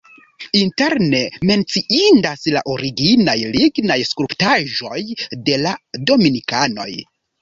Interne 0.59 1.17
menciindas 1.49 2.49
la 2.55 2.63
originaj 2.75 3.37
lignaj 3.57 3.99
skulptaĵoj 4.13 5.03
de 5.51 5.59
la 5.67 5.75
dominikanoj. 6.13 6.91